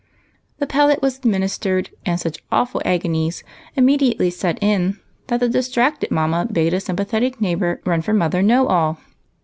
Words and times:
The 0.57 0.65
pellet 0.65 1.03
was 1.03 1.19
administered, 1.19 1.91
and 2.07 2.19
such 2.19 2.41
awful 2.51 2.81
agonies 2.83 3.43
immediately 3.75 4.31
set 4.31 4.57
in 4.59 4.99
that 5.27 5.39
the 5.39 5.47
distracted 5.47 6.09
mamma 6.09 6.47
bade 6.51 6.73
a 6.73 6.79
sympathetic 6.79 7.39
neighbor 7.39 7.79
run 7.85 8.01
for 8.01 8.15
Mother 8.15 8.41
Know 8.41 8.65
all. 8.65 8.97